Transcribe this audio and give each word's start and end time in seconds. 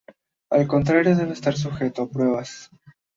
Al 0.49 0.67
contrario 0.67 1.15
debe 1.15 1.33
estar 1.33 1.55
sujeto 1.55 2.01
a 2.01 2.09
pruebas. 2.09 2.71